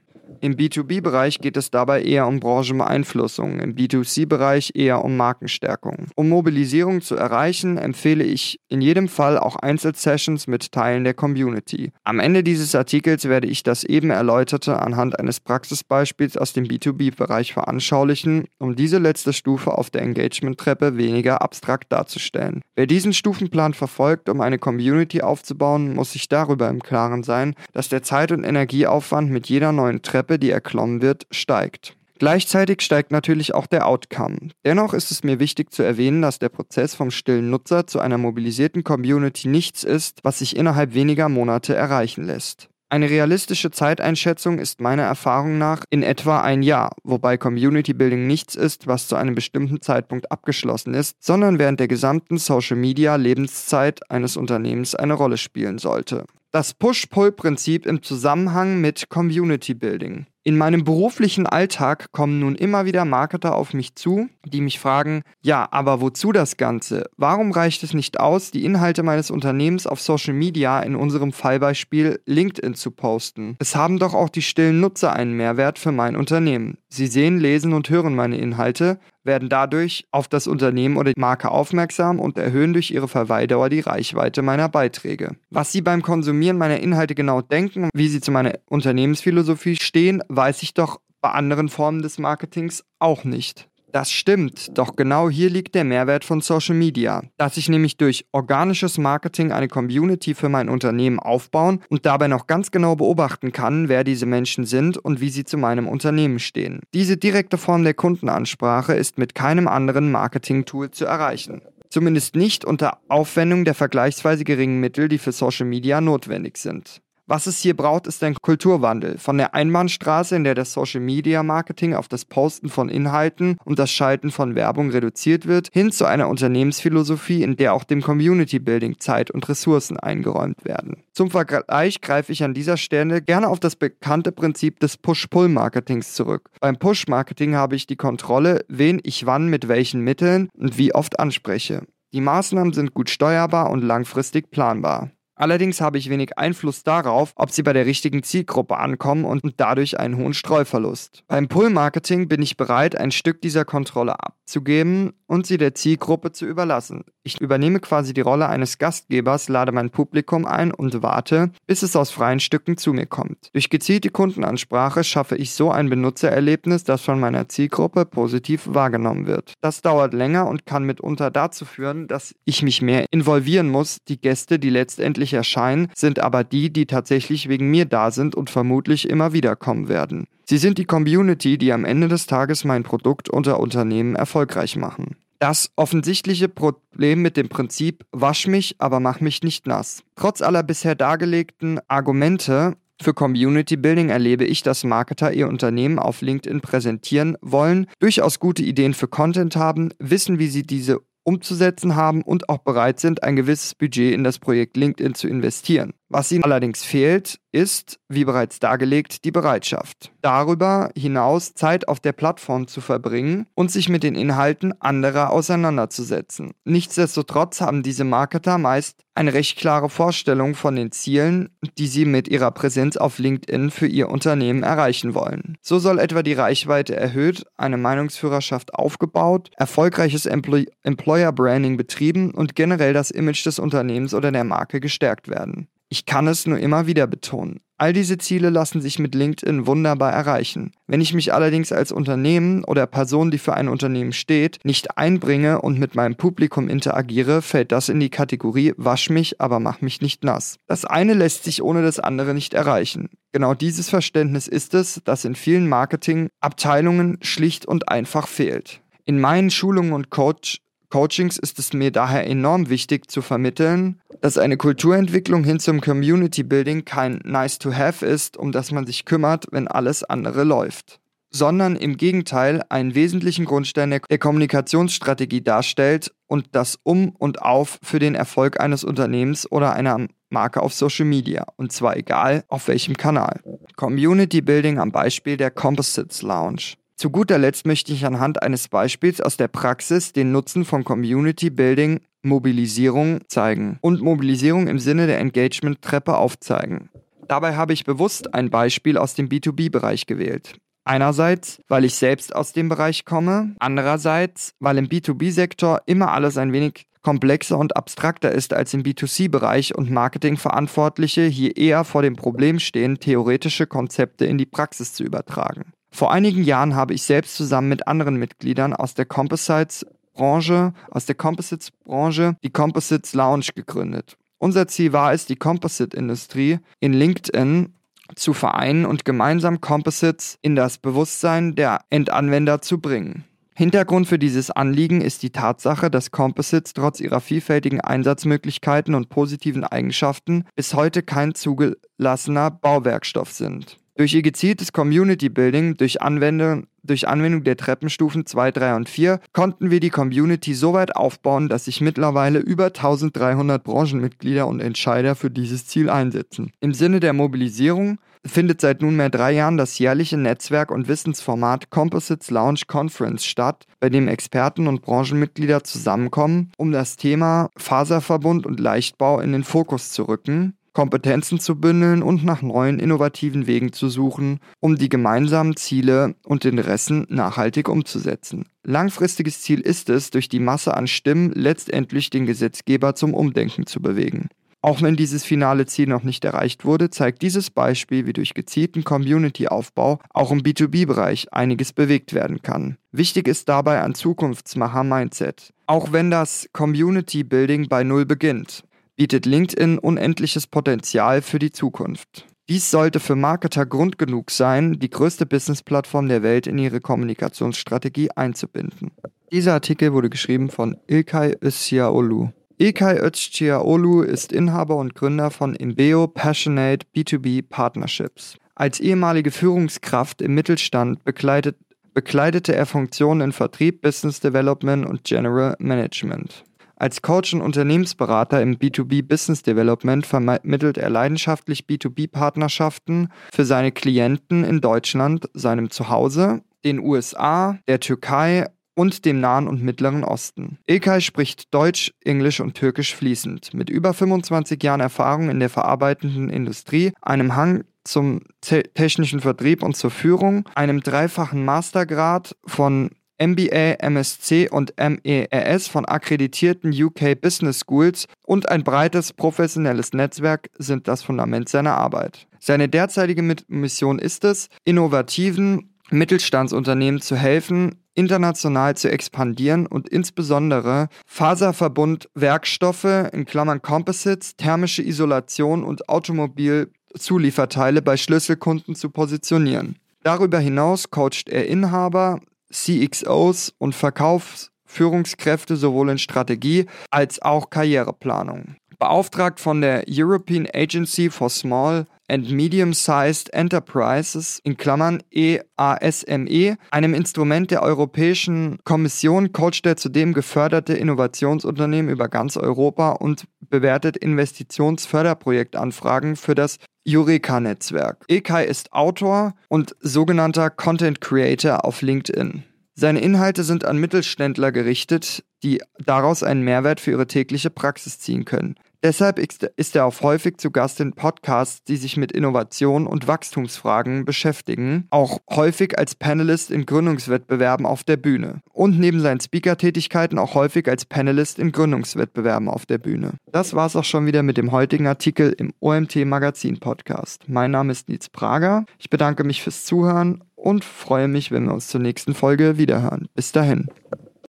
Im 0.46 0.54
B2B-Bereich 0.54 1.40
geht 1.40 1.56
es 1.56 1.72
dabei 1.72 2.02
eher 2.02 2.28
um 2.28 2.38
Branchenbeeinflussung, 2.38 3.58
im 3.58 3.74
B2C-Bereich 3.74 4.70
eher 4.76 5.04
um 5.04 5.16
Markenstärkung. 5.16 6.06
Um 6.14 6.28
Mobilisierung 6.28 7.00
zu 7.00 7.16
erreichen, 7.16 7.78
empfehle 7.78 8.22
ich 8.22 8.60
in 8.68 8.80
jedem 8.80 9.08
Fall 9.08 9.40
auch 9.40 9.56
Einzelsessions 9.56 10.46
mit 10.46 10.70
Teilen 10.70 11.02
der 11.02 11.14
Community. 11.14 11.90
Am 12.04 12.20
Ende 12.20 12.44
dieses 12.44 12.76
Artikels 12.76 13.28
werde 13.28 13.48
ich 13.48 13.64
das 13.64 13.82
eben 13.82 14.10
erläuterte 14.10 14.80
anhand 14.80 15.18
eines 15.18 15.40
Praxisbeispiels 15.40 16.36
aus 16.36 16.52
dem 16.52 16.66
B2B-Bereich 16.66 17.52
veranschaulichen, 17.52 18.44
um 18.60 18.76
diese 18.76 18.98
letzte 18.98 19.32
Stufe 19.32 19.76
auf 19.76 19.90
der 19.90 20.02
Engagement-Treppe 20.02 20.96
weniger 20.96 21.42
abstrakt 21.42 21.90
darzustellen. 21.90 22.62
Wer 22.76 22.86
diesen 22.86 23.12
Stufenplan 23.14 23.74
verfolgt, 23.74 24.28
um 24.28 24.40
eine 24.40 24.60
Community 24.60 25.22
aufzubauen, 25.22 25.92
muss 25.96 26.12
sich 26.12 26.28
darüber 26.28 26.68
im 26.68 26.84
Klaren 26.84 27.24
sein, 27.24 27.56
dass 27.72 27.88
der 27.88 28.04
Zeit- 28.04 28.30
und 28.30 28.44
Energieaufwand 28.44 29.28
mit 29.32 29.48
jeder 29.48 29.72
neuen 29.72 30.02
Treppe 30.02 30.35
Die 30.38 30.50
erklommen 30.50 31.02
wird, 31.02 31.26
steigt. 31.30 31.96
Gleichzeitig 32.18 32.80
steigt 32.80 33.12
natürlich 33.12 33.54
auch 33.54 33.66
der 33.66 33.86
Outcome. 33.86 34.50
Dennoch 34.64 34.94
ist 34.94 35.10
es 35.10 35.22
mir 35.22 35.38
wichtig 35.38 35.70
zu 35.70 35.82
erwähnen, 35.82 36.22
dass 36.22 36.38
der 36.38 36.48
Prozess 36.48 36.94
vom 36.94 37.10
stillen 37.10 37.50
Nutzer 37.50 37.86
zu 37.86 38.00
einer 38.00 38.16
mobilisierten 38.16 38.84
Community 38.84 39.48
nichts 39.48 39.84
ist, 39.84 40.20
was 40.22 40.38
sich 40.38 40.56
innerhalb 40.56 40.94
weniger 40.94 41.28
Monate 41.28 41.74
erreichen 41.74 42.24
lässt. 42.24 42.70
Eine 42.88 43.10
realistische 43.10 43.72
Zeiteinschätzung 43.72 44.60
ist 44.60 44.80
meiner 44.80 45.02
Erfahrung 45.02 45.58
nach 45.58 45.82
in 45.90 46.04
etwa 46.04 46.42
ein 46.42 46.62
Jahr, 46.62 46.92
wobei 47.02 47.36
Community 47.36 47.94
Building 47.94 48.28
nichts 48.28 48.54
ist, 48.54 48.86
was 48.86 49.08
zu 49.08 49.16
einem 49.16 49.34
bestimmten 49.34 49.82
Zeitpunkt 49.82 50.30
abgeschlossen 50.30 50.94
ist, 50.94 51.16
sondern 51.18 51.58
während 51.58 51.80
der 51.80 51.88
gesamten 51.88 52.38
Social 52.38 52.76
Media 52.76 53.16
Lebenszeit 53.16 54.08
eines 54.08 54.36
Unternehmens 54.36 54.94
eine 54.94 55.14
Rolle 55.14 55.36
spielen 55.36 55.78
sollte. 55.78 56.26
Das 56.52 56.74
Push-Pull-Prinzip 56.74 57.86
im 57.86 58.04
Zusammenhang 58.04 58.80
mit 58.80 59.08
Community 59.08 59.74
Building. 59.74 60.26
In 60.46 60.56
meinem 60.56 60.84
beruflichen 60.84 61.44
Alltag 61.48 62.12
kommen 62.12 62.38
nun 62.38 62.54
immer 62.54 62.84
wieder 62.84 63.04
Marketer 63.04 63.56
auf 63.56 63.74
mich 63.74 63.96
zu, 63.96 64.28
die 64.44 64.60
mich 64.60 64.78
fragen, 64.78 65.22
ja, 65.42 65.66
aber 65.72 66.00
wozu 66.00 66.30
das 66.30 66.56
Ganze? 66.56 67.10
Warum 67.16 67.50
reicht 67.50 67.82
es 67.82 67.94
nicht 67.94 68.20
aus, 68.20 68.52
die 68.52 68.64
Inhalte 68.64 69.02
meines 69.02 69.32
Unternehmens 69.32 69.88
auf 69.88 70.00
Social 70.00 70.34
Media, 70.34 70.78
in 70.78 70.94
unserem 70.94 71.32
Fallbeispiel 71.32 72.20
LinkedIn, 72.26 72.74
zu 72.74 72.92
posten? 72.92 73.56
Es 73.58 73.74
haben 73.74 73.98
doch 73.98 74.14
auch 74.14 74.28
die 74.28 74.40
stillen 74.40 74.78
Nutzer 74.78 75.12
einen 75.12 75.32
Mehrwert 75.32 75.80
für 75.80 75.90
mein 75.90 76.14
Unternehmen. 76.14 76.78
Sie 76.88 77.08
sehen, 77.08 77.40
lesen 77.40 77.72
und 77.72 77.90
hören 77.90 78.14
meine 78.14 78.38
Inhalte, 78.38 79.00
werden 79.26 79.48
dadurch 79.48 80.06
auf 80.10 80.28
das 80.28 80.46
Unternehmen 80.46 80.96
oder 80.96 81.12
die 81.12 81.20
Marke 81.20 81.50
aufmerksam 81.50 82.20
und 82.20 82.38
erhöhen 82.38 82.72
durch 82.72 82.90
ihre 82.90 83.08
Verweildauer 83.08 83.68
die 83.68 83.80
Reichweite 83.80 84.42
meiner 84.42 84.68
Beiträge. 84.68 85.36
Was 85.50 85.72
Sie 85.72 85.82
beim 85.82 86.02
Konsumieren 86.02 86.58
meiner 86.58 86.80
Inhalte 86.80 87.14
genau 87.14 87.42
denken 87.42 87.90
wie 87.94 88.08
Sie 88.08 88.20
zu 88.20 88.30
meiner 88.30 88.54
Unternehmensphilosophie 88.66 89.76
stehen, 89.76 90.22
weiß 90.28 90.62
ich 90.62 90.74
doch 90.74 91.00
bei 91.20 91.30
anderen 91.30 91.68
Formen 91.68 92.02
des 92.02 92.18
Marketings 92.18 92.84
auch 92.98 93.24
nicht. 93.24 93.68
Das 93.96 94.12
stimmt, 94.12 94.76
doch 94.76 94.94
genau 94.94 95.30
hier 95.30 95.48
liegt 95.48 95.74
der 95.74 95.82
Mehrwert 95.82 96.22
von 96.22 96.42
Social 96.42 96.74
Media, 96.74 97.22
dass 97.38 97.56
ich 97.56 97.70
nämlich 97.70 97.96
durch 97.96 98.26
organisches 98.30 98.98
Marketing 98.98 99.52
eine 99.52 99.68
Community 99.68 100.34
für 100.34 100.50
mein 100.50 100.68
Unternehmen 100.68 101.18
aufbauen 101.18 101.82
und 101.88 102.04
dabei 102.04 102.28
noch 102.28 102.46
ganz 102.46 102.70
genau 102.70 102.94
beobachten 102.96 103.52
kann, 103.52 103.88
wer 103.88 104.04
diese 104.04 104.26
Menschen 104.26 104.66
sind 104.66 104.98
und 104.98 105.22
wie 105.22 105.30
sie 105.30 105.44
zu 105.44 105.56
meinem 105.56 105.88
Unternehmen 105.88 106.40
stehen. 106.40 106.80
Diese 106.92 107.16
direkte 107.16 107.56
Form 107.56 107.84
der 107.84 107.94
Kundenansprache 107.94 108.92
ist 108.92 109.16
mit 109.16 109.34
keinem 109.34 109.66
anderen 109.66 110.12
Marketing-Tool 110.12 110.90
zu 110.90 111.06
erreichen. 111.06 111.62
Zumindest 111.88 112.36
nicht 112.36 112.66
unter 112.66 112.98
Aufwendung 113.08 113.64
der 113.64 113.72
vergleichsweise 113.72 114.44
geringen 114.44 114.78
Mittel, 114.78 115.08
die 115.08 115.16
für 115.16 115.32
Social 115.32 115.64
Media 115.64 116.02
notwendig 116.02 116.58
sind. 116.58 117.00
Was 117.28 117.48
es 117.48 117.58
hier 117.58 117.76
braucht, 117.76 118.06
ist 118.06 118.22
ein 118.22 118.36
Kulturwandel. 118.40 119.18
Von 119.18 119.36
der 119.36 119.52
Einbahnstraße, 119.52 120.36
in 120.36 120.44
der 120.44 120.54
das 120.54 120.72
Social 120.72 121.00
Media 121.00 121.42
Marketing 121.42 121.94
auf 121.94 122.06
das 122.06 122.24
Posten 122.24 122.68
von 122.68 122.88
Inhalten 122.88 123.56
und 123.64 123.80
das 123.80 123.90
Schalten 123.90 124.30
von 124.30 124.54
Werbung 124.54 124.90
reduziert 124.90 125.44
wird, 125.44 125.68
hin 125.72 125.90
zu 125.90 126.04
einer 126.04 126.28
Unternehmensphilosophie, 126.28 127.42
in 127.42 127.56
der 127.56 127.74
auch 127.74 127.82
dem 127.82 128.00
Community 128.00 128.60
Building 128.60 129.00
Zeit 129.00 129.32
und 129.32 129.48
Ressourcen 129.48 129.98
eingeräumt 129.98 130.64
werden. 130.64 131.02
Zum 131.12 131.32
Vergleich 131.32 132.00
greife 132.00 132.30
ich 132.30 132.44
an 132.44 132.54
dieser 132.54 132.76
Stelle 132.76 133.20
gerne 133.20 133.48
auf 133.48 133.58
das 133.58 133.74
bekannte 133.74 134.30
Prinzip 134.30 134.78
des 134.78 134.96
Push-Pull-Marketings 134.96 136.14
zurück. 136.14 136.50
Beim 136.60 136.76
Push-Marketing 136.76 137.56
habe 137.56 137.74
ich 137.74 137.88
die 137.88 137.96
Kontrolle, 137.96 138.64
wen 138.68 139.00
ich 139.02 139.26
wann 139.26 139.48
mit 139.48 139.66
welchen 139.66 140.02
Mitteln 140.02 140.48
und 140.56 140.78
wie 140.78 140.94
oft 140.94 141.18
anspreche. 141.18 141.82
Die 142.12 142.20
Maßnahmen 142.20 142.72
sind 142.72 142.94
gut 142.94 143.10
steuerbar 143.10 143.70
und 143.70 143.82
langfristig 143.82 144.52
planbar. 144.52 145.10
Allerdings 145.36 145.82
habe 145.82 145.98
ich 145.98 146.08
wenig 146.08 146.38
Einfluss 146.38 146.82
darauf, 146.82 147.32
ob 147.36 147.50
sie 147.50 147.62
bei 147.62 147.74
der 147.74 147.84
richtigen 147.84 148.22
Zielgruppe 148.22 148.78
ankommen 148.78 149.26
und 149.26 149.42
dadurch 149.58 150.00
einen 150.00 150.16
hohen 150.16 150.32
Streuverlust. 150.32 151.24
Beim 151.28 151.46
Pull-Marketing 151.46 152.26
bin 152.26 152.40
ich 152.40 152.56
bereit, 152.56 152.96
ein 152.96 153.10
Stück 153.10 153.42
dieser 153.42 153.66
Kontrolle 153.66 154.18
abzugeben 154.18 155.12
und 155.26 155.46
sie 155.46 155.58
der 155.58 155.74
Zielgruppe 155.74 156.32
zu 156.32 156.46
überlassen. 156.46 157.04
Ich 157.22 157.40
übernehme 157.40 157.80
quasi 157.80 158.14
die 158.14 158.20
Rolle 158.20 158.48
eines 158.48 158.78
Gastgebers, 158.78 159.48
lade 159.48 159.72
mein 159.72 159.90
Publikum 159.90 160.44
ein 160.44 160.72
und 160.72 161.02
warte, 161.02 161.50
bis 161.66 161.82
es 161.82 161.96
aus 161.96 162.10
freien 162.10 162.40
Stücken 162.40 162.76
zu 162.76 162.92
mir 162.92 163.06
kommt. 163.06 163.50
Durch 163.52 163.70
gezielte 163.70 164.10
Kundenansprache 164.10 165.02
schaffe 165.04 165.36
ich 165.36 165.52
so 165.52 165.70
ein 165.70 165.90
Benutzererlebnis, 165.90 166.84
das 166.84 167.02
von 167.02 167.18
meiner 167.18 167.48
Zielgruppe 167.48 168.06
positiv 168.06 168.62
wahrgenommen 168.66 169.26
wird. 169.26 169.54
Das 169.60 169.82
dauert 169.82 170.14
länger 170.14 170.46
und 170.46 170.66
kann 170.66 170.84
mitunter 170.84 171.30
dazu 171.30 171.64
führen, 171.64 172.06
dass 172.06 172.34
ich 172.44 172.62
mich 172.62 172.82
mehr 172.82 173.06
involvieren 173.10 173.68
muss. 173.68 173.98
Die 174.08 174.20
Gäste, 174.20 174.58
die 174.58 174.70
letztendlich 174.70 175.32
erscheinen, 175.32 175.88
sind 175.94 176.20
aber 176.20 176.44
die, 176.44 176.72
die 176.72 176.86
tatsächlich 176.86 177.48
wegen 177.48 177.70
mir 177.70 177.84
da 177.84 178.10
sind 178.10 178.34
und 178.34 178.50
vermutlich 178.50 179.08
immer 179.08 179.32
wieder 179.32 179.56
kommen 179.56 179.88
werden. 179.88 180.26
Sie 180.48 180.58
sind 180.58 180.78
die 180.78 180.84
Community, 180.84 181.58
die 181.58 181.72
am 181.72 181.84
Ende 181.84 182.06
des 182.06 182.26
Tages 182.26 182.62
mein 182.64 182.84
Produkt 182.84 183.28
unter 183.28 183.58
Unternehmen 183.58 184.14
erfolgreich 184.14 184.76
machen. 184.76 185.16
Das 185.40 185.72
offensichtliche 185.74 186.48
Problem 186.48 187.20
mit 187.20 187.36
dem 187.36 187.48
Prinzip 187.48 188.06
wasch 188.12 188.46
mich, 188.46 188.76
aber 188.78 189.00
mach 189.00 189.20
mich 189.20 189.42
nicht 189.42 189.66
nass. 189.66 190.04
Trotz 190.14 190.42
aller 190.42 190.62
bisher 190.62 190.94
dargelegten 190.94 191.80
Argumente 191.88 192.76
für 193.02 193.12
Community 193.12 193.76
Building 193.76 194.08
erlebe 194.08 194.44
ich, 194.44 194.62
dass 194.62 194.84
Marketer 194.84 195.32
ihr 195.32 195.48
Unternehmen 195.48 195.98
auf 195.98 196.22
LinkedIn 196.22 196.60
präsentieren 196.60 197.36
wollen, 197.42 197.88
durchaus 197.98 198.38
gute 198.38 198.62
Ideen 198.62 198.94
für 198.94 199.08
Content 199.08 199.56
haben, 199.56 199.90
wissen, 199.98 200.38
wie 200.38 200.46
sie 200.46 200.62
diese 200.62 201.00
umzusetzen 201.24 201.96
haben 201.96 202.22
und 202.22 202.48
auch 202.48 202.58
bereit 202.58 203.00
sind, 203.00 203.24
ein 203.24 203.34
gewisses 203.34 203.74
Budget 203.74 204.14
in 204.14 204.22
das 204.22 204.38
Projekt 204.38 204.76
LinkedIn 204.76 205.16
zu 205.16 205.26
investieren. 205.26 205.92
Was 206.08 206.30
ihnen 206.30 206.44
allerdings 206.44 206.84
fehlt, 206.84 207.40
ist, 207.50 207.98
wie 208.08 208.24
bereits 208.24 208.60
dargelegt, 208.60 209.24
die 209.24 209.32
Bereitschaft, 209.32 210.12
darüber 210.22 210.90
hinaus 210.96 211.54
Zeit 211.54 211.88
auf 211.88 211.98
der 211.98 212.12
Plattform 212.12 212.68
zu 212.68 212.80
verbringen 212.80 213.46
und 213.54 213.72
sich 213.72 213.88
mit 213.88 214.04
den 214.04 214.14
Inhalten 214.14 214.80
anderer 214.80 215.30
auseinanderzusetzen. 215.30 216.52
Nichtsdestotrotz 216.64 217.60
haben 217.60 217.82
diese 217.82 218.04
Marketer 218.04 218.56
meist 218.58 219.00
eine 219.16 219.34
recht 219.34 219.58
klare 219.58 219.88
Vorstellung 219.88 220.54
von 220.54 220.76
den 220.76 220.92
Zielen, 220.92 221.48
die 221.76 221.88
sie 221.88 222.04
mit 222.04 222.28
ihrer 222.28 222.52
Präsenz 222.52 222.96
auf 222.96 223.18
LinkedIn 223.18 223.70
für 223.72 223.86
ihr 223.86 224.08
Unternehmen 224.08 224.62
erreichen 224.62 225.14
wollen. 225.14 225.56
So 225.60 225.80
soll 225.80 225.98
etwa 225.98 226.22
die 226.22 226.34
Reichweite 226.34 226.94
erhöht, 226.94 227.46
eine 227.56 227.78
Meinungsführerschaft 227.78 228.74
aufgebaut, 228.74 229.50
erfolgreiches 229.56 230.26
Employ 230.26 230.66
Employer 230.84 231.32
Branding 231.32 231.76
betrieben 231.76 232.30
und 232.30 232.54
generell 232.54 232.92
das 232.92 233.10
Image 233.10 233.44
des 233.44 233.58
Unternehmens 233.58 234.14
oder 234.14 234.30
der 234.30 234.44
Marke 234.44 234.78
gestärkt 234.78 235.28
werden. 235.28 235.68
Ich 235.88 236.04
kann 236.04 236.26
es 236.26 236.46
nur 236.46 236.58
immer 236.58 236.86
wieder 236.86 237.06
betonen. 237.06 237.60
All 237.78 237.92
diese 237.92 238.16
Ziele 238.16 238.48
lassen 238.48 238.80
sich 238.80 238.98
mit 238.98 239.14
LinkedIn 239.14 239.66
wunderbar 239.66 240.10
erreichen. 240.10 240.72
Wenn 240.86 241.02
ich 241.02 241.12
mich 241.12 241.34
allerdings 241.34 241.72
als 241.72 241.92
Unternehmen 241.92 242.64
oder 242.64 242.86
Person, 242.86 243.30
die 243.30 243.38
für 243.38 243.52
ein 243.52 243.68
Unternehmen 243.68 244.14
steht, 244.14 244.58
nicht 244.64 244.96
einbringe 244.96 245.60
und 245.60 245.78
mit 245.78 245.94
meinem 245.94 246.16
Publikum 246.16 246.68
interagiere, 246.70 247.42
fällt 247.42 247.72
das 247.72 247.90
in 247.90 248.00
die 248.00 248.08
Kategorie 248.08 248.72
Wasch 248.78 249.10
mich, 249.10 249.42
aber 249.42 249.60
mach 249.60 249.82
mich 249.82 250.00
nicht 250.00 250.24
nass. 250.24 250.56
Das 250.66 250.86
eine 250.86 251.12
lässt 251.12 251.44
sich 251.44 251.62
ohne 251.62 251.82
das 251.82 252.00
andere 252.00 252.32
nicht 252.32 252.54
erreichen. 252.54 253.10
Genau 253.32 253.52
dieses 253.52 253.90
Verständnis 253.90 254.48
ist 254.48 254.72
es, 254.72 255.02
das 255.04 255.26
in 255.26 255.34
vielen 255.34 255.68
Marketingabteilungen 255.68 257.18
schlicht 257.20 257.66
und 257.66 257.90
einfach 257.90 258.26
fehlt. 258.26 258.80
In 259.04 259.20
meinen 259.20 259.50
Schulungen 259.50 259.92
und 259.92 260.08
Coach 260.08 260.62
Coachings 260.90 261.36
ist 261.36 261.58
es 261.58 261.72
mir 261.72 261.90
daher 261.90 262.26
enorm 262.26 262.68
wichtig 262.68 263.10
zu 263.10 263.22
vermitteln, 263.22 264.00
dass 264.20 264.38
eine 264.38 264.56
Kulturentwicklung 264.56 265.44
hin 265.44 265.58
zum 265.58 265.80
Community 265.80 266.42
Building 266.42 266.84
kein 266.84 267.20
Nice 267.24 267.58
to 267.58 267.72
Have 267.74 268.04
ist, 268.06 268.36
um 268.36 268.52
das 268.52 268.70
man 268.70 268.86
sich 268.86 269.04
kümmert, 269.04 269.46
wenn 269.50 269.68
alles 269.68 270.04
andere 270.04 270.44
läuft, 270.44 271.00
sondern 271.30 271.76
im 271.76 271.96
Gegenteil 271.96 272.62
einen 272.68 272.94
wesentlichen 272.94 273.44
Grundstein 273.44 273.90
der 273.90 274.18
Kommunikationsstrategie 274.18 275.42
darstellt 275.42 276.12
und 276.26 276.48
das 276.52 276.78
Um 276.82 277.10
und 277.10 277.42
Auf 277.42 277.78
für 277.82 277.98
den 277.98 278.14
Erfolg 278.14 278.60
eines 278.60 278.84
Unternehmens 278.84 279.50
oder 279.50 279.72
einer 279.72 280.06
Marke 280.30 280.62
auf 280.62 280.74
Social 280.74 281.06
Media 281.06 281.46
und 281.56 281.72
zwar 281.72 281.96
egal 281.96 282.44
auf 282.48 282.68
welchem 282.68 282.96
Kanal. 282.96 283.40
Community 283.76 284.40
Building 284.40 284.78
am 284.78 284.92
Beispiel 284.92 285.36
der 285.36 285.50
Composites 285.50 286.22
Lounge. 286.22 286.74
Zu 286.96 287.10
guter 287.10 287.36
Letzt 287.36 287.66
möchte 287.66 287.92
ich 287.92 288.06
anhand 288.06 288.42
eines 288.42 288.68
Beispiels 288.68 289.20
aus 289.20 289.36
der 289.36 289.48
Praxis 289.48 290.14
den 290.14 290.32
Nutzen 290.32 290.64
von 290.64 290.82
Community 290.82 291.50
Building 291.50 292.00
Mobilisierung 292.22 293.20
zeigen 293.28 293.78
und 293.82 294.00
Mobilisierung 294.00 294.66
im 294.66 294.78
Sinne 294.78 295.06
der 295.06 295.20
Engagement-Treppe 295.20 296.16
aufzeigen. 296.16 296.88
Dabei 297.28 297.54
habe 297.54 297.74
ich 297.74 297.84
bewusst 297.84 298.32
ein 298.32 298.48
Beispiel 298.48 298.96
aus 298.96 299.12
dem 299.12 299.28
B2B-Bereich 299.28 300.06
gewählt. 300.06 300.56
Einerseits, 300.84 301.60
weil 301.68 301.84
ich 301.84 301.96
selbst 301.96 302.34
aus 302.34 302.54
dem 302.54 302.70
Bereich 302.70 303.04
komme, 303.04 303.54
andererseits, 303.58 304.54
weil 304.58 304.78
im 304.78 304.86
B2B-Sektor 304.86 305.82
immer 305.84 306.12
alles 306.12 306.38
ein 306.38 306.54
wenig 306.54 306.86
komplexer 307.02 307.58
und 307.58 307.76
abstrakter 307.76 308.32
ist 308.32 308.54
als 308.54 308.72
im 308.72 308.82
B2C-Bereich 308.82 309.74
und 309.74 309.90
Marketingverantwortliche 309.90 311.26
hier 311.26 311.58
eher 311.58 311.84
vor 311.84 312.00
dem 312.00 312.16
Problem 312.16 312.58
stehen, 312.58 312.98
theoretische 312.98 313.66
Konzepte 313.66 314.24
in 314.24 314.38
die 314.38 314.46
Praxis 314.46 314.94
zu 314.94 315.04
übertragen. 315.04 315.72
Vor 315.96 316.12
einigen 316.12 316.44
Jahren 316.44 316.76
habe 316.76 316.92
ich 316.92 317.04
selbst 317.04 317.36
zusammen 317.36 317.70
mit 317.70 317.88
anderen 317.88 318.16
Mitgliedern 318.16 318.74
aus 318.74 318.92
der 318.92 319.06
Composites 319.06 319.86
Branche, 320.12 320.74
aus 320.90 321.06
der 321.06 321.14
Composites 321.14 321.70
Branche 321.70 322.36
die 322.44 322.50
Composites 322.50 323.14
Lounge 323.14 323.46
gegründet. 323.54 324.18
Unser 324.36 324.68
Ziel 324.68 324.92
war 324.92 325.14
es, 325.14 325.24
die 325.24 325.36
Composite-Industrie 325.36 326.58
in 326.80 326.92
LinkedIn 326.92 327.72
zu 328.14 328.34
vereinen 328.34 328.84
und 328.84 329.06
gemeinsam 329.06 329.62
Composites 329.62 330.36
in 330.42 330.54
das 330.54 330.76
Bewusstsein 330.76 331.54
der 331.54 331.80
Endanwender 331.88 332.60
zu 332.60 332.78
bringen. 332.78 333.24
Hintergrund 333.54 334.06
für 334.06 334.18
dieses 334.18 334.50
Anliegen 334.50 335.00
ist 335.00 335.22
die 335.22 335.30
Tatsache, 335.30 335.90
dass 335.90 336.10
Composites 336.10 336.74
trotz 336.74 337.00
ihrer 337.00 337.22
vielfältigen 337.22 337.80
Einsatzmöglichkeiten 337.80 338.94
und 338.94 339.08
positiven 339.08 339.64
Eigenschaften 339.64 340.44
bis 340.56 340.74
heute 340.74 341.02
kein 341.02 341.34
zugelassener 341.34 342.50
Bauwerkstoff 342.50 343.32
sind. 343.32 343.78
Durch 343.96 344.12
ihr 344.12 344.20
gezieltes 344.20 344.72
Community 344.74 345.30
Building, 345.30 345.74
durch 345.78 346.02
Anwendung, 346.02 346.66
durch 346.82 347.08
Anwendung 347.08 347.44
der 347.44 347.56
Treppenstufen 347.56 348.26
2, 348.26 348.52
3 348.52 348.74
und 348.74 348.88
4 348.90 349.20
konnten 349.32 349.70
wir 349.70 349.80
die 349.80 349.88
Community 349.88 350.52
so 350.52 350.74
weit 350.74 350.94
aufbauen, 350.94 351.48
dass 351.48 351.64
sich 351.64 351.80
mittlerweile 351.80 352.38
über 352.38 352.66
1300 352.66 353.64
Branchenmitglieder 353.64 354.46
und 354.46 354.60
Entscheider 354.60 355.14
für 355.14 355.30
dieses 355.30 355.66
Ziel 355.66 355.88
einsetzen. 355.88 356.52
Im 356.60 356.74
Sinne 356.74 357.00
der 357.00 357.14
Mobilisierung 357.14 357.98
findet 358.22 358.60
seit 358.60 358.82
nunmehr 358.82 359.08
drei 359.08 359.32
Jahren 359.32 359.56
das 359.56 359.78
jährliche 359.78 360.18
Netzwerk- 360.18 360.70
und 360.70 360.88
Wissensformat 360.88 361.70
Composites 361.70 362.30
Lounge 362.30 362.62
Conference 362.66 363.24
statt, 363.24 363.64
bei 363.80 363.88
dem 363.88 364.08
Experten 364.08 364.66
und 364.66 364.82
Branchenmitglieder 364.82 365.64
zusammenkommen, 365.64 366.52
um 366.58 366.70
das 366.70 366.96
Thema 366.96 367.48
Faserverbund 367.56 368.44
und 368.44 368.60
Leichtbau 368.60 369.20
in 369.20 369.32
den 369.32 369.44
Fokus 369.44 369.92
zu 369.92 370.02
rücken 370.02 370.54
Kompetenzen 370.76 371.40
zu 371.40 371.58
bündeln 371.58 372.02
und 372.02 372.22
nach 372.22 372.42
neuen 372.42 372.80
innovativen 372.80 373.46
Wegen 373.46 373.72
zu 373.72 373.88
suchen, 373.88 374.40
um 374.60 374.76
die 374.76 374.90
gemeinsamen 374.90 375.56
Ziele 375.56 376.16
und 376.22 376.44
Interessen 376.44 377.06
nachhaltig 377.08 377.70
umzusetzen. 377.70 378.44
Langfristiges 378.62 379.40
Ziel 379.40 379.60
ist 379.60 379.88
es, 379.88 380.10
durch 380.10 380.28
die 380.28 380.38
Masse 380.38 380.76
an 380.76 380.86
Stimmen 380.86 381.32
letztendlich 381.32 382.10
den 382.10 382.26
Gesetzgeber 382.26 382.94
zum 382.94 383.14
Umdenken 383.14 383.64
zu 383.64 383.80
bewegen. 383.80 384.28
Auch 384.60 384.82
wenn 384.82 384.96
dieses 384.96 385.24
finale 385.24 385.64
Ziel 385.64 385.86
noch 385.86 386.02
nicht 386.02 386.26
erreicht 386.26 386.66
wurde, 386.66 386.90
zeigt 386.90 387.22
dieses 387.22 387.48
Beispiel, 387.48 388.04
wie 388.04 388.12
durch 388.12 388.34
gezielten 388.34 388.84
Community-Aufbau 388.84 389.98
auch 390.12 390.30
im 390.30 390.42
B2B-Bereich 390.42 391.32
einiges 391.32 391.72
bewegt 391.72 392.12
werden 392.12 392.42
kann. 392.42 392.76
Wichtig 392.92 393.28
ist 393.28 393.48
dabei 393.48 393.82
ein 393.82 393.94
Zukunftsmacher-Mindset. 393.94 395.54
Auch 395.68 395.92
wenn 395.92 396.10
das 396.10 396.50
Community-Building 396.52 397.68
bei 397.68 397.82
Null 397.82 398.04
beginnt 398.04 398.64
bietet 398.96 399.26
LinkedIn 399.26 399.78
unendliches 399.78 400.46
Potenzial 400.46 401.22
für 401.22 401.38
die 401.38 401.52
Zukunft. 401.52 402.26
Dies 402.48 402.70
sollte 402.70 403.00
für 403.00 403.16
Marketer 403.16 403.66
Grund 403.66 403.98
genug 403.98 404.30
sein, 404.30 404.78
die 404.78 404.90
größte 404.90 405.26
Business-Plattform 405.26 406.08
der 406.08 406.22
Welt 406.22 406.46
in 406.46 406.58
ihre 406.58 406.80
Kommunikationsstrategie 406.80 408.10
einzubinden. 408.12 408.92
Dieser 409.32 409.54
Artikel 409.54 409.92
wurde 409.92 410.08
geschrieben 410.08 410.50
von 410.50 410.76
Ilkay 410.86 411.36
Özciaolu. 411.42 412.28
Ilkay 412.58 413.00
Özciaolu 413.00 414.02
ist 414.02 414.32
Inhaber 414.32 414.76
und 414.76 414.94
Gründer 414.94 415.30
von 415.30 415.56
Imbeo 415.56 416.06
Passionate 416.06 416.86
B2B 416.94 417.42
Partnerships. 417.48 418.38
Als 418.54 418.80
ehemalige 418.80 419.32
Führungskraft 419.32 420.22
im 420.22 420.34
Mittelstand 420.34 421.04
bekleidet, 421.04 421.56
bekleidete 421.92 422.54
er 422.54 422.64
Funktionen 422.64 423.20
in 423.20 423.32
Vertrieb, 423.32 423.82
Business 423.82 424.20
Development 424.20 424.86
und 424.86 425.02
General 425.04 425.56
Management. 425.58 426.44
Als 426.76 427.00
Coach 427.00 427.32
und 427.32 427.40
Unternehmensberater 427.40 428.42
im 428.42 428.56
B2B 428.56 429.02
Business 429.02 429.42
Development 429.42 430.04
vermittelt 430.04 430.76
er 430.76 430.90
leidenschaftlich 430.90 431.64
B2B-Partnerschaften 431.64 433.08
für 433.32 433.46
seine 433.46 433.72
Klienten 433.72 434.44
in 434.44 434.60
Deutschland, 434.60 435.28
seinem 435.32 435.70
Zuhause, 435.70 436.42
den 436.64 436.78
USA, 436.78 437.58
der 437.66 437.80
Türkei 437.80 438.46
und 438.74 439.06
dem 439.06 439.20
Nahen 439.20 439.48
und 439.48 439.62
Mittleren 439.62 440.04
Osten. 440.04 440.58
Ilkay 440.66 441.00
spricht 441.00 441.54
Deutsch, 441.54 441.92
Englisch 442.04 442.40
und 442.40 442.54
Türkisch 442.54 442.94
fließend. 442.94 443.54
Mit 443.54 443.70
über 443.70 443.94
25 443.94 444.62
Jahren 444.62 444.80
Erfahrung 444.80 445.30
in 445.30 445.40
der 445.40 445.48
verarbeitenden 445.48 446.28
Industrie, 446.28 446.92
einem 447.00 447.34
Hang 447.36 447.64
zum 447.84 448.20
technischen 448.42 449.20
Vertrieb 449.20 449.62
und 449.62 449.76
zur 449.76 449.90
Führung, 449.90 450.44
einem 450.54 450.80
dreifachen 450.80 451.44
Mastergrad 451.44 452.36
von 452.44 452.90
MBA, 453.18 453.76
MSc 453.88 454.48
und 454.50 454.74
MERS 454.76 455.68
von 455.68 455.84
akkreditierten 455.84 456.70
UK 456.70 457.20
Business 457.20 457.60
Schools 457.60 458.06
und 458.26 458.48
ein 458.48 458.64
breites 458.64 459.12
professionelles 459.12 459.92
Netzwerk 459.92 460.50
sind 460.58 460.88
das 460.88 461.02
Fundament 461.02 461.48
seiner 461.48 461.76
Arbeit. 461.76 462.26
Seine 462.40 462.68
derzeitige 462.68 463.22
Mission 463.48 463.98
ist 463.98 464.24
es, 464.24 464.48
innovativen 464.64 465.70
Mittelstandsunternehmen 465.90 467.00
zu 467.00 467.16
helfen, 467.16 467.76
international 467.94 468.76
zu 468.76 468.90
expandieren 468.90 469.66
und 469.66 469.88
insbesondere 469.88 470.88
Faserverbundwerkstoffe 471.06 473.08
in 473.12 473.24
Klammern 473.24 473.62
Composites, 473.62 474.36
thermische 474.36 474.82
Isolation 474.82 475.64
und 475.64 475.88
Automobilzulieferteile 475.88 477.82
bei 477.82 477.96
Schlüsselkunden 477.96 478.74
zu 478.74 478.90
positionieren. 478.90 479.78
Darüber 480.02 480.38
hinaus 480.38 480.90
coacht 480.90 481.28
er 481.28 481.46
Inhaber, 481.46 482.20
CXOs 482.52 483.54
und 483.58 483.74
Verkaufsführungskräfte 483.74 485.56
sowohl 485.56 485.90
in 485.90 485.98
Strategie 485.98 486.66
als 486.90 487.20
auch 487.22 487.50
Karriereplanung. 487.50 488.56
Beauftragt 488.78 489.40
von 489.40 489.62
der 489.62 489.84
European 489.88 490.46
Agency 490.52 491.08
for 491.08 491.30
Small 491.30 491.86
and 492.08 492.30
Medium-Sized 492.30 493.32
Enterprises 493.32 494.40
in 494.44 494.56
Klammern 494.56 495.02
EASME, 495.10 496.28
e, 496.28 496.54
einem 496.70 496.94
Instrument 496.94 497.50
der 497.50 497.62
Europäischen 497.62 498.60
Kommission, 498.64 499.32
coacht 499.32 499.66
er 499.66 499.76
zudem 499.76 500.12
geförderte 500.12 500.74
Innovationsunternehmen 500.74 501.90
über 501.90 502.08
ganz 502.08 502.36
Europa 502.36 502.92
und 502.92 503.24
bewertet 503.40 503.96
Investitionsförderprojektanfragen 503.96 506.14
für 506.16 506.34
das 506.34 506.58
Eureka-Netzwerk. 506.86 508.04
Ekai 508.08 508.44
ist 508.44 508.72
Autor 508.72 509.34
und 509.48 509.74
sogenannter 509.80 510.50
Content 510.50 511.00
Creator 511.00 511.64
auf 511.64 511.82
LinkedIn. 511.82 512.44
Seine 512.74 513.00
Inhalte 513.00 513.42
sind 513.42 513.64
an 513.64 513.78
Mittelständler 513.78 514.52
gerichtet, 514.52 515.24
die 515.42 515.62
daraus 515.84 516.22
einen 516.22 516.42
Mehrwert 516.42 516.80
für 516.80 516.92
ihre 516.92 517.06
tägliche 517.06 517.50
Praxis 517.50 517.98
ziehen 517.98 518.24
können. 518.26 518.56
Deshalb 518.86 519.18
ist 519.18 519.74
er 519.74 519.84
auch 519.84 520.00
häufig 520.02 520.36
zu 520.36 520.52
Gast 520.52 520.78
in 520.78 520.92
Podcasts, 520.92 521.64
die 521.64 521.76
sich 521.76 521.96
mit 521.96 522.12
Innovation 522.12 522.86
und 522.86 523.08
Wachstumsfragen 523.08 524.04
beschäftigen, 524.04 524.86
auch 524.90 525.18
häufig 525.28 525.76
als 525.76 525.96
Panelist 525.96 526.52
in 526.52 526.66
Gründungswettbewerben 526.66 527.66
auf 527.66 527.82
der 527.82 527.96
Bühne 527.96 528.42
und 528.52 528.78
neben 528.78 529.00
seinen 529.00 529.18
Speaker-Tätigkeiten 529.18 530.20
auch 530.20 530.36
häufig 530.36 530.68
als 530.68 530.84
Panelist 530.84 531.40
in 531.40 531.50
Gründungswettbewerben 531.50 532.48
auf 532.48 532.64
der 532.64 532.78
Bühne. 532.78 533.14
Das 533.32 533.54
war's 533.54 533.74
auch 533.74 533.82
schon 533.82 534.06
wieder 534.06 534.22
mit 534.22 534.36
dem 534.36 534.52
heutigen 534.52 534.86
Artikel 534.86 535.34
im 535.36 535.52
OMT 535.58 536.04
Magazin 536.04 536.60
Podcast. 536.60 537.24
Mein 537.26 537.50
Name 537.50 537.72
ist 537.72 537.88
Nils 537.88 538.08
Prager. 538.08 538.66
Ich 538.78 538.88
bedanke 538.88 539.24
mich 539.24 539.42
fürs 539.42 539.64
Zuhören 539.64 540.22
und 540.36 540.64
freue 540.64 541.08
mich, 541.08 541.32
wenn 541.32 541.46
wir 541.46 541.54
uns 541.54 541.66
zur 541.66 541.80
nächsten 541.80 542.14
Folge 542.14 542.56
wiederhören. 542.56 543.08
Bis 543.16 543.32
dahin. 543.32 543.66